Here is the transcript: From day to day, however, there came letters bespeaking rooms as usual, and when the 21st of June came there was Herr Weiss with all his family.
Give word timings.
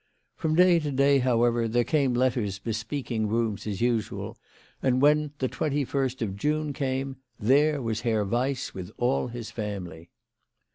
From 0.35 0.55
day 0.55 0.79
to 0.79 0.91
day, 0.91 1.19
however, 1.19 1.67
there 1.67 1.83
came 1.83 2.15
letters 2.15 2.57
bespeaking 2.57 3.27
rooms 3.27 3.67
as 3.67 3.81
usual, 3.81 4.35
and 4.81 4.99
when 4.99 5.31
the 5.37 5.47
21st 5.47 6.23
of 6.23 6.35
June 6.35 6.73
came 6.73 7.17
there 7.39 7.79
was 7.83 8.01
Herr 8.01 8.25
Weiss 8.25 8.73
with 8.73 8.89
all 8.97 9.27
his 9.27 9.51
family. 9.51 10.09